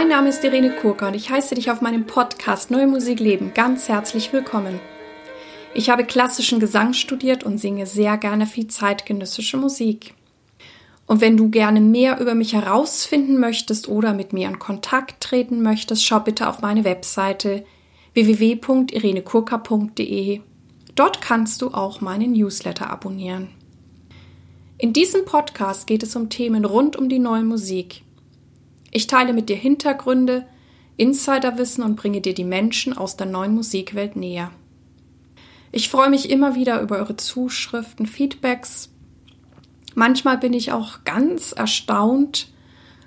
[0.00, 3.52] Mein Name ist Irene Kurka und ich heiße dich auf meinem Podcast Neue Musik Leben
[3.52, 4.80] ganz herzlich willkommen.
[5.74, 10.14] Ich habe klassischen Gesang studiert und singe sehr gerne viel zeitgenössische Musik.
[11.06, 15.60] Und wenn du gerne mehr über mich herausfinden möchtest oder mit mir in Kontakt treten
[15.60, 17.66] möchtest, schau bitte auf meine Webseite
[18.14, 20.40] www.irenekurka.de.
[20.94, 23.48] Dort kannst du auch meinen Newsletter abonnieren.
[24.78, 28.00] In diesem Podcast geht es um Themen rund um die neue Musik.
[28.90, 30.46] Ich teile mit dir Hintergründe,
[30.96, 34.50] Insiderwissen und bringe dir die Menschen aus der neuen Musikwelt näher.
[35.72, 38.90] Ich freue mich immer wieder über eure Zuschriften, Feedbacks.
[39.94, 42.48] Manchmal bin ich auch ganz erstaunt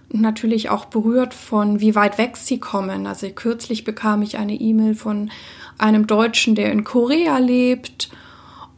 [0.09, 3.05] und natürlich auch berührt von, wie weit weg sie kommen.
[3.05, 5.29] Also kürzlich bekam ich eine E-Mail von
[5.77, 8.09] einem Deutschen, der in Korea lebt.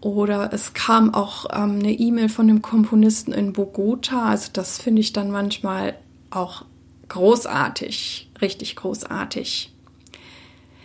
[0.01, 4.29] Oder es kam auch ähm, eine E-Mail von einem Komponisten in Bogota.
[4.29, 5.95] Also das finde ich dann manchmal
[6.29, 6.63] auch
[7.09, 9.71] großartig, richtig großartig.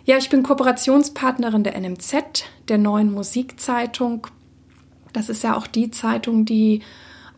[0.05, 4.27] Ja, ich bin Kooperationspartnerin der NMZ, der neuen Musikzeitung.
[5.13, 6.81] Das ist ja auch die Zeitung, die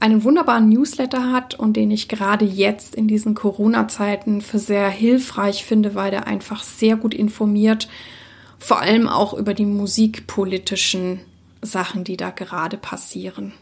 [0.00, 5.64] einen wunderbaren Newsletter hat und den ich gerade jetzt in diesen Corona-Zeiten für sehr hilfreich
[5.64, 7.88] finde, weil der einfach sehr gut informiert,
[8.58, 11.20] vor allem auch über die musikpolitischen
[11.62, 13.52] Sachen, die da gerade passieren.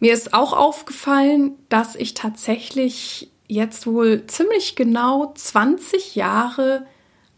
[0.00, 6.86] Mir ist auch aufgefallen, dass ich tatsächlich jetzt wohl ziemlich genau 20 Jahre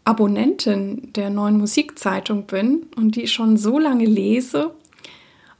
[0.05, 4.71] Abonnentin der neuen Musikzeitung bin und die schon so lange lese.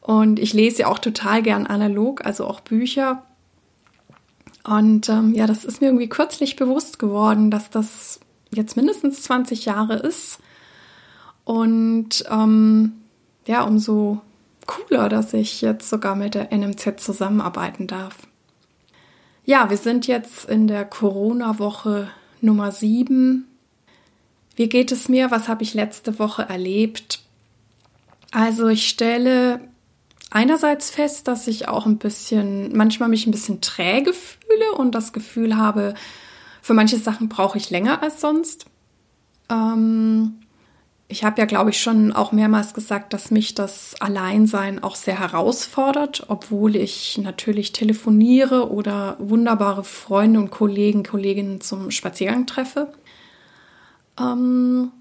[0.01, 3.23] Und ich lese auch total gern analog, also auch Bücher.
[4.63, 8.19] Und ähm, ja, das ist mir irgendwie kürzlich bewusst geworden, dass das
[8.51, 10.39] jetzt mindestens 20 Jahre ist.
[11.43, 12.93] Und ähm,
[13.45, 14.21] ja, umso
[14.67, 18.15] cooler, dass ich jetzt sogar mit der NMZ zusammenarbeiten darf.
[19.45, 22.09] Ja, wir sind jetzt in der Corona-Woche
[22.41, 23.47] Nummer 7.
[24.55, 25.29] Wie geht es mir?
[25.29, 27.21] Was habe ich letzte Woche erlebt?
[28.31, 29.59] Also ich stelle
[30.31, 35.13] einerseits fest, dass ich auch ein bisschen, manchmal mich ein bisschen träge fühle und das
[35.13, 35.93] Gefühl habe,
[36.63, 38.65] für manche Sachen brauche ich länger als sonst.
[39.51, 40.39] Ähm,
[41.07, 45.19] ich habe ja, glaube ich, schon auch mehrmals gesagt, dass mich das Alleinsein auch sehr
[45.19, 52.91] herausfordert, obwohl ich natürlich telefoniere oder wunderbare Freunde und Kollegen, Kolleginnen zum Spaziergang treffe.
[54.19, 54.91] Ähm,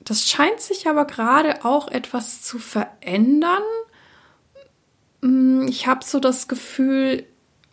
[0.00, 3.62] das scheint sich aber gerade auch etwas zu verändern.
[5.68, 7.24] Ich habe so das Gefühl,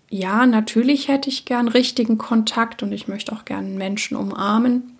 [0.10, 4.95] ja, natürlich hätte ich gern richtigen Kontakt und ich möchte auch gern Menschen umarmen.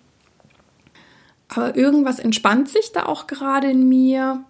[1.48, 4.44] Aber irgendwas entspannt sich da auch gerade in mir,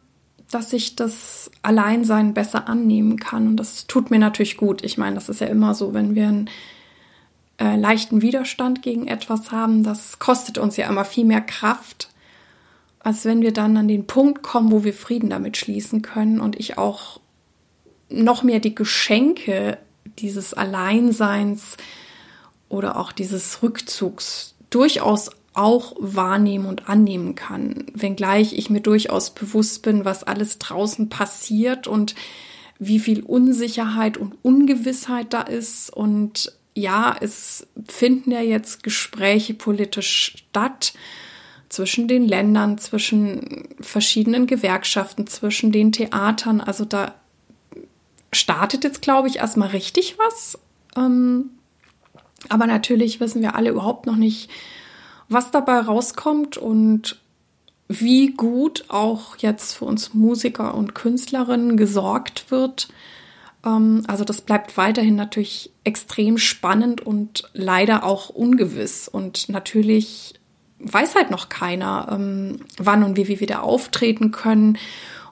[0.51, 3.49] dass ich das Alleinsein besser annehmen kann.
[3.49, 4.85] Und das tut mir natürlich gut.
[4.85, 6.51] Ich meine, das ist ja immer so, wenn wir einen
[7.59, 12.09] äh, leichten Widerstand gegen etwas haben, das kostet uns ja immer viel mehr Kraft,
[13.01, 16.59] als wenn wir dann an den Punkt kommen, wo wir Frieden damit schließen können und
[16.59, 17.21] ich auch
[18.09, 19.79] noch mehr die Geschenke
[20.19, 21.77] dieses Alleinseins
[22.69, 29.83] oder auch dieses Rückzugs durchaus auch wahrnehmen und annehmen kann, wenngleich ich mir durchaus bewusst
[29.83, 32.15] bin, was alles draußen passiert und
[32.79, 35.91] wie viel Unsicherheit und Ungewissheit da ist.
[35.91, 40.93] Und ja, es finden ja jetzt Gespräche politisch statt
[41.69, 46.61] zwischen den Ländern, zwischen verschiedenen Gewerkschaften, zwischen den Theatern.
[46.61, 47.15] Also da
[48.33, 50.59] startet jetzt, glaube ich, erstmal richtig was.
[50.97, 51.51] Ähm,
[52.49, 54.51] aber natürlich wissen wir alle überhaupt noch nicht,
[55.29, 57.21] was dabei rauskommt und
[57.89, 62.89] wie gut auch jetzt für uns Musiker und Künstlerinnen gesorgt wird.
[63.65, 69.09] Ähm, also das bleibt weiterhin natürlich extrem spannend und leider auch ungewiss.
[69.09, 70.35] Und natürlich
[70.79, 74.79] weiß halt noch keiner, ähm, wann und wie wir wieder auftreten können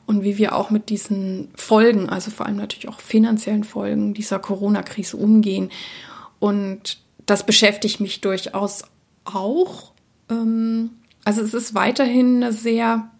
[0.06, 4.38] und wie wir auch mit diesen Folgen, also vor allem natürlich auch finanziellen Folgen dieser
[4.38, 5.70] Corona-Krise umgehen.
[6.38, 8.84] Und das beschäftigt mich durchaus
[9.24, 9.92] auch.
[10.30, 10.90] Ähm,
[11.24, 13.10] also es ist weiterhin eine sehr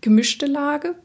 [0.00, 0.96] gemischte Lage.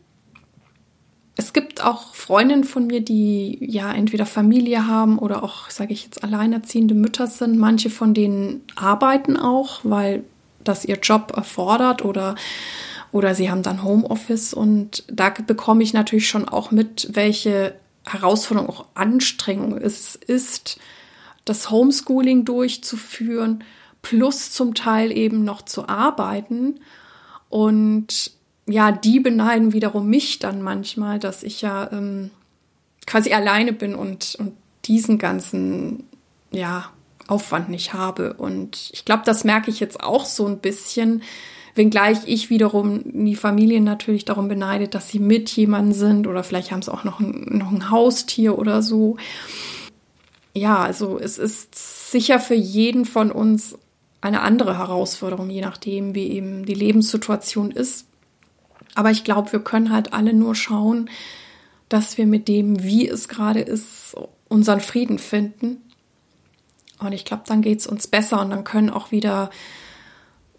[1.35, 6.03] Es gibt auch Freundinnen von mir, die ja entweder Familie haben oder auch, sage ich
[6.03, 7.57] jetzt, alleinerziehende Mütter sind.
[7.57, 10.23] Manche von denen arbeiten auch, weil
[10.63, 12.33] das ihr Job erfordert oder,
[13.11, 14.55] oder sie haben dann Homeoffice.
[14.55, 20.79] Und da bekomme ich natürlich schon auch mit, welche Herausforderung, auch Anstrengung es ist,
[21.45, 23.63] das Homeschooling durchzuführen
[24.01, 26.79] plus zum Teil eben noch zu arbeiten.
[27.49, 28.31] Und
[28.67, 32.31] ja, die beneiden wiederum mich dann manchmal, dass ich ja ähm,
[33.05, 34.53] quasi alleine bin und, und
[34.85, 36.03] diesen ganzen,
[36.51, 36.91] ja,
[37.27, 38.33] Aufwand nicht habe.
[38.33, 41.23] Und ich glaube, das merke ich jetzt auch so ein bisschen,
[41.75, 46.71] wenngleich ich wiederum die Familien natürlich darum beneidet, dass sie mit jemandem sind oder vielleicht
[46.71, 49.17] haben sie auch noch ein, noch ein Haustier oder so.
[50.53, 53.77] Ja, also es ist sicher für jeden von uns
[54.27, 58.07] eine andere Herausforderung, je nachdem, wie eben die Lebenssituation ist.
[58.95, 61.09] Aber ich glaube, wir können halt alle nur schauen,
[61.89, 64.15] dass wir mit dem, wie es gerade ist,
[64.49, 65.81] unseren Frieden finden.
[66.99, 69.49] Und ich glaube, dann geht es uns besser und dann können auch wieder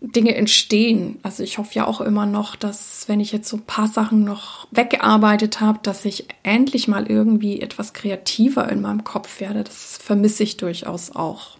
[0.00, 1.18] Dinge entstehen.
[1.22, 4.22] Also ich hoffe ja auch immer noch, dass wenn ich jetzt so ein paar Sachen
[4.22, 9.64] noch weggearbeitet habe, dass ich endlich mal irgendwie etwas kreativer in meinem Kopf werde.
[9.64, 11.58] Das vermisse ich durchaus auch.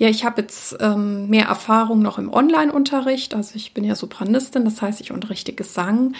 [0.00, 3.34] Ja, ich habe jetzt ähm, mehr Erfahrung noch im Online-Unterricht.
[3.34, 6.14] Also ich bin ja Sopranistin, das heißt, ich unterrichte Gesang.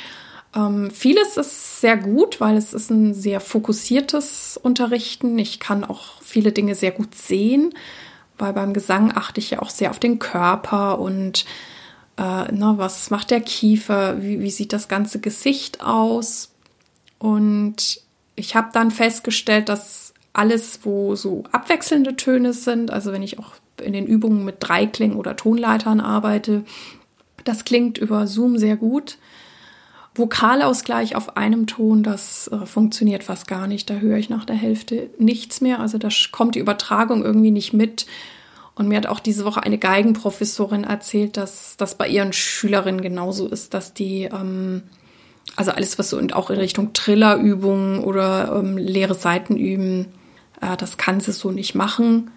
[0.55, 5.39] Ähm, vieles ist sehr gut, weil es ist ein sehr fokussiertes Unterrichten.
[5.39, 7.73] Ich kann auch viele Dinge sehr gut sehen,
[8.37, 11.47] weil beim Gesang achte ich ja auch sehr auf den Körper und
[12.19, 16.51] äh, na, was macht der Kiefer, wie, wie sieht das ganze Gesicht aus.
[17.19, 18.03] Und
[18.37, 23.55] ich habe dann festgestellt, dass alles, wo so abwechselnde Töne sind, also wenn ich auch
[23.81, 26.65] in den Übungen mit Dreiklingen oder Tonleitern arbeite.
[27.45, 29.19] Das klingt über Zoom sehr gut.
[30.15, 33.89] Vokalausgleich auf einem Ton, das äh, funktioniert fast gar nicht.
[33.89, 35.81] Da höre ich nach der Hälfte nichts mehr.
[35.81, 38.07] Also da kommt die Übertragung irgendwie nicht mit.
[38.75, 43.47] Und mir hat auch diese Woche eine Geigenprofessorin erzählt, dass das bei ihren Schülerinnen genauso
[43.47, 44.83] ist, dass die, ähm,
[45.55, 50.07] also alles, was so und auch in Richtung Trillerübungen oder ähm, leere Seiten üben,
[50.61, 52.31] äh, das kann sie so nicht machen.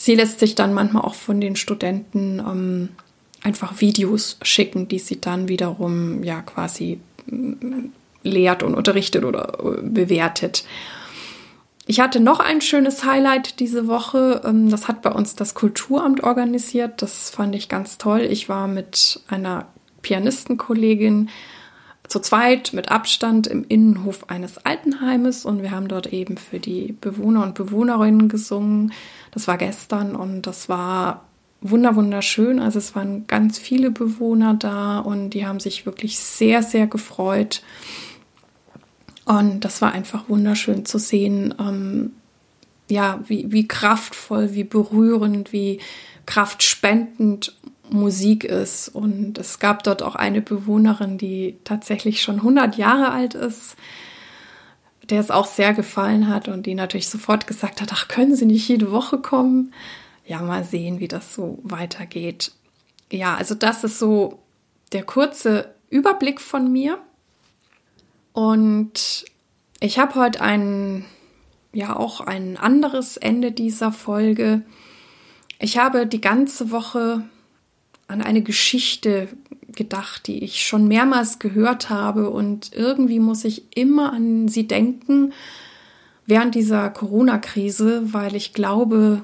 [0.00, 2.88] Sie lässt sich dann manchmal auch von den Studenten ähm,
[3.42, 7.86] einfach Videos schicken, die sie dann wiederum ja quasi mm,
[8.22, 10.64] lehrt und unterrichtet oder äh, bewertet.
[11.88, 14.42] Ich hatte noch ein schönes Highlight diese Woche.
[14.44, 17.02] Ähm, das hat bei uns das Kulturamt organisiert.
[17.02, 18.20] Das fand ich ganz toll.
[18.20, 19.66] Ich war mit einer
[20.02, 21.28] Pianistenkollegin
[22.08, 26.96] zu zweit mit Abstand im Innenhof eines Altenheimes und wir haben dort eben für die
[26.98, 28.92] Bewohner und Bewohnerinnen gesungen.
[29.30, 31.24] Das war gestern und das war
[31.60, 32.60] wunder wunderschön.
[32.60, 37.62] Also es waren ganz viele Bewohner da und die haben sich wirklich sehr, sehr gefreut.
[39.24, 42.12] Und das war einfach wunderschön zu sehen, ähm,
[42.88, 45.80] ja, wie, wie kraftvoll, wie berührend, wie
[46.24, 47.57] kraftspendend
[47.90, 48.88] Musik ist.
[48.88, 53.76] Und es gab dort auch eine Bewohnerin, die tatsächlich schon 100 Jahre alt ist,
[55.08, 58.46] der es auch sehr gefallen hat und die natürlich sofort gesagt hat, ach, können Sie
[58.46, 59.72] nicht jede Woche kommen?
[60.26, 62.52] Ja, mal sehen, wie das so weitergeht.
[63.10, 64.40] Ja, also das ist so
[64.92, 66.98] der kurze Überblick von mir.
[68.32, 69.24] Und
[69.80, 71.04] ich habe heute ein,
[71.72, 74.62] ja, auch ein anderes Ende dieser Folge.
[75.58, 77.22] Ich habe die ganze Woche
[78.08, 79.28] an eine Geschichte
[79.72, 85.32] gedacht, die ich schon mehrmals gehört habe und irgendwie muss ich immer an sie denken
[86.26, 89.22] während dieser Corona-Krise, weil ich glaube,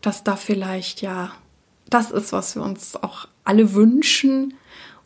[0.00, 1.32] dass da vielleicht ja
[1.90, 4.54] das ist, was wir uns auch alle wünschen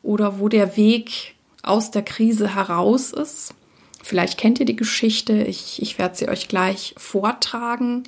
[0.02, 3.54] oder wo der Weg aus der Krise heraus ist.
[4.02, 8.04] Vielleicht kennt ihr die Geschichte, ich, ich werde sie euch gleich vortragen.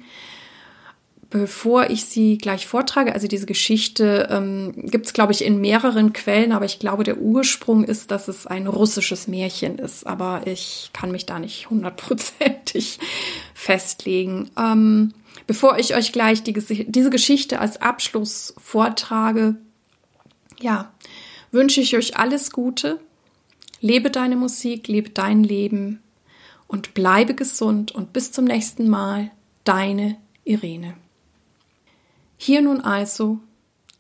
[1.33, 6.13] Bevor ich sie gleich vortrage, also diese Geschichte ähm, gibt es, glaube ich, in mehreren
[6.13, 10.07] Quellen, aber ich glaube, der Ursprung ist, dass es ein russisches Märchen ist.
[10.07, 12.99] Aber ich kann mich da nicht hundertprozentig
[13.55, 14.51] festlegen.
[14.59, 15.15] Ähm,
[15.47, 19.55] bevor ich euch gleich die, diese Geschichte als Abschluss vortrage,
[20.61, 20.93] ja,
[21.51, 23.01] wünsche ich euch alles Gute.
[23.81, 26.03] Lebe deine Musik, lebe dein Leben
[26.67, 29.31] und bleibe gesund und bis zum nächsten Mal.
[29.65, 31.02] Deine Irene.
[32.45, 33.39] Hier nun also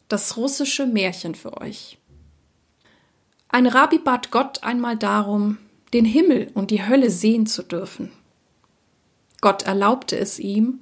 [0.08, 1.98] das russische Märchen für euch.
[3.48, 5.58] Ein Rabbi bat Gott einmal darum,
[5.94, 8.10] den Himmel und die Hölle sehen zu dürfen.
[9.40, 10.80] Gott erlaubte es ihm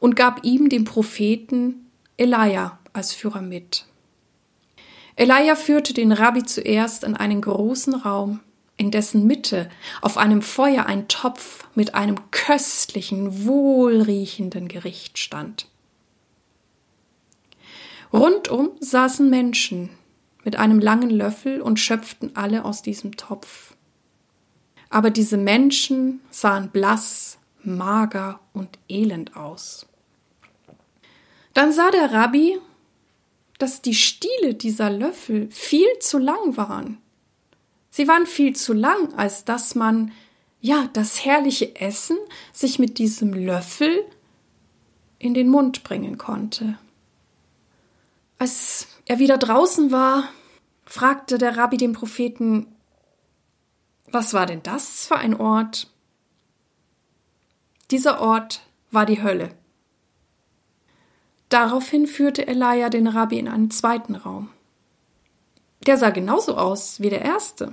[0.00, 1.86] und gab ihm den Propheten
[2.16, 3.86] Elia als Führer mit.
[5.14, 8.40] Elia führte den Rabbi zuerst in einen großen Raum,
[8.76, 9.70] in dessen Mitte
[10.02, 15.68] auf einem Feuer ein Topf mit einem köstlichen, wohlriechenden Gericht stand.
[18.12, 19.90] Rundum saßen Menschen
[20.44, 23.74] mit einem langen Löffel und schöpften alle aus diesem Topf.
[24.90, 29.86] Aber diese Menschen sahen blass, mager und elend aus.
[31.52, 32.58] Dann sah der Rabbi,
[33.58, 36.98] dass die Stiele dieser Löffel viel zu lang waren.
[37.90, 40.12] Sie waren viel zu lang, als dass man,
[40.60, 42.16] ja, das herrliche Essen
[42.52, 44.04] sich mit diesem Löffel
[45.18, 46.78] in den Mund bringen konnte.
[48.38, 50.28] Als er wieder draußen war,
[50.86, 52.66] fragte der Rabbi den Propheten,
[54.10, 55.90] was war denn das für ein Ort?
[57.90, 59.50] Dieser Ort war die Hölle.
[61.48, 64.50] Daraufhin führte Elia den Rabbi in einen zweiten Raum.
[65.86, 67.72] Der sah genauso aus wie der erste.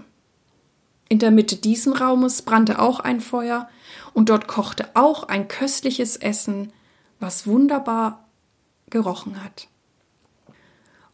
[1.10, 3.70] In der Mitte diesen Raumes brannte auch ein Feuer
[4.14, 6.74] und dort kochte auch ein köstliches Essen,
[7.20, 8.28] was wunderbar
[8.90, 9.68] gerochen hat.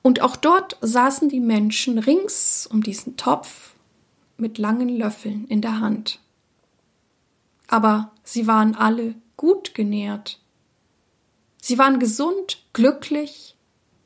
[0.01, 3.75] Und auch dort saßen die Menschen rings um diesen Topf
[4.37, 6.19] mit langen Löffeln in der Hand.
[7.67, 10.39] Aber sie waren alle gut genährt.
[11.61, 13.55] Sie waren gesund, glücklich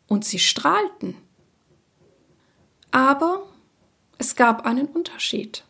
[0.07, 1.15] und sie strahlten.
[2.91, 3.47] Aber
[4.17, 5.63] es gab einen Unterschied.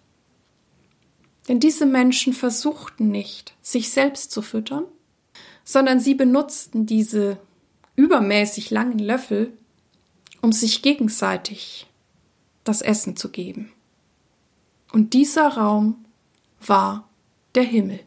[1.48, 4.86] Denn diese Menschen versuchten nicht, sich selbst zu füttern,
[5.64, 7.38] sondern sie benutzten diese
[7.96, 9.54] übermäßig langen Löffel,
[10.46, 11.88] um sich gegenseitig
[12.64, 13.74] das Essen zu geben.
[14.92, 16.06] Und dieser Raum
[16.64, 17.10] war
[17.56, 18.02] der Himmel.